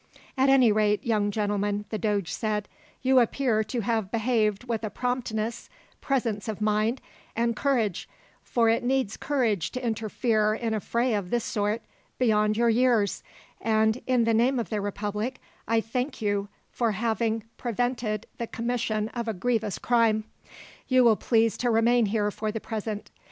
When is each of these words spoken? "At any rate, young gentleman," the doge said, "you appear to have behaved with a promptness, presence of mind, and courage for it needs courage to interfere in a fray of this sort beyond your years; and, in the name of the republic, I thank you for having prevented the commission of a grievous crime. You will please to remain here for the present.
"At 0.35 0.49
any 0.49 0.71
rate, 0.71 1.05
young 1.05 1.29
gentleman," 1.29 1.85
the 1.89 1.99
doge 1.99 2.31
said, 2.31 2.67
"you 3.03 3.19
appear 3.19 3.63
to 3.65 3.81
have 3.81 4.09
behaved 4.09 4.63
with 4.63 4.83
a 4.83 4.89
promptness, 4.89 5.69
presence 6.01 6.47
of 6.47 6.59
mind, 6.59 7.01
and 7.35 7.55
courage 7.55 8.09
for 8.41 8.67
it 8.67 8.83
needs 8.83 9.15
courage 9.15 9.69
to 9.73 9.85
interfere 9.85 10.55
in 10.55 10.73
a 10.73 10.79
fray 10.79 11.13
of 11.13 11.29
this 11.29 11.43
sort 11.43 11.83
beyond 12.17 12.57
your 12.57 12.67
years; 12.71 13.21
and, 13.61 14.01
in 14.07 14.23
the 14.23 14.33
name 14.33 14.57
of 14.57 14.71
the 14.71 14.81
republic, 14.81 15.39
I 15.67 15.81
thank 15.81 16.19
you 16.19 16.49
for 16.71 16.93
having 16.93 17.43
prevented 17.57 18.25
the 18.39 18.47
commission 18.47 19.09
of 19.09 19.27
a 19.27 19.35
grievous 19.35 19.77
crime. 19.77 20.23
You 20.87 21.03
will 21.03 21.15
please 21.15 21.57
to 21.57 21.69
remain 21.69 22.07
here 22.07 22.31
for 22.31 22.51
the 22.51 22.59
present. 22.59 23.11